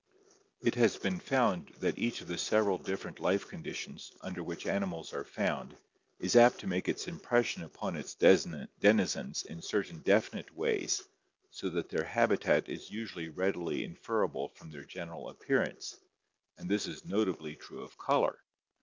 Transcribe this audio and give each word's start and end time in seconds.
—It 0.67 0.73
has 0.73 0.97
been 0.97 1.19
found 1.19 1.67
that 1.79 1.99
each 1.99 2.21
of 2.21 2.27
the 2.27 2.39
several 2.39 2.79
different 2.79 3.19
life 3.19 3.47
conditions 3.47 4.11
under 4.21 4.41
which 4.41 4.65
animals 4.65 5.13
are 5.13 5.23
found 5.23 5.77
is 6.17 6.35
apt 6.35 6.57
to 6.61 6.67
make 6.67 6.89
its 6.89 7.07
impression 7.07 7.61
upon 7.61 7.95
its 7.95 8.15
denizens 8.15 9.43
in 9.43 9.61
certain 9.61 9.99
definite 10.01 10.55
ways 10.57 11.03
so 11.51 11.69
that 11.69 11.89
their 11.89 12.03
habitat 12.05 12.67
is 12.67 12.89
usually 12.89 13.29
readily 13.29 13.83
inferable 13.83 14.49
from 14.49 14.71
their 14.71 14.85
general 14.85 15.29
appearance, 15.29 15.95
and 16.57 16.67
this 16.67 16.87
is 16.87 17.05
notably 17.05 17.55
true 17.55 17.83
of 17.83 17.95
color. 17.99 18.39